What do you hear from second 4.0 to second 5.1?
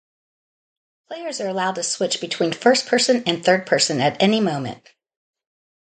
at any moment.